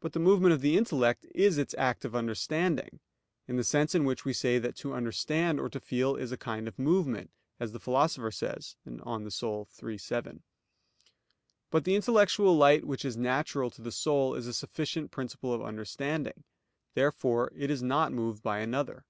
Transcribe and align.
But 0.00 0.14
the 0.14 0.20
movement 0.20 0.54
of 0.54 0.62
the 0.62 0.78
intellect 0.78 1.26
is 1.34 1.58
its 1.58 1.74
act 1.76 2.06
of 2.06 2.14
understanding; 2.16 2.98
in 3.46 3.56
the 3.56 3.62
sense 3.62 3.94
in 3.94 4.06
which 4.06 4.24
we 4.24 4.32
say 4.32 4.58
that 4.58 4.74
to 4.76 4.94
understand 4.94 5.60
or 5.60 5.68
to 5.68 5.78
feel 5.78 6.16
is 6.16 6.32
a 6.32 6.38
kind 6.38 6.66
of 6.66 6.78
movement, 6.78 7.30
as 7.58 7.72
the 7.72 7.78
Philosopher 7.78 8.30
says 8.30 8.76
(De 8.86 9.02
Anima 9.06 9.28
iii, 9.84 9.98
7). 9.98 10.42
But 11.70 11.84
the 11.84 11.94
intellectual 11.94 12.56
light 12.56 12.86
which 12.86 13.04
is 13.04 13.18
natural 13.18 13.68
to 13.72 13.82
the 13.82 13.92
soul, 13.92 14.34
is 14.34 14.46
a 14.46 14.54
sufficient 14.54 15.10
principle 15.10 15.52
of 15.52 15.60
understanding. 15.60 16.44
Therefore 16.94 17.52
it 17.54 17.70
is 17.70 17.82
not 17.82 18.12
moved 18.14 18.42
by 18.42 18.60
another. 18.60 19.04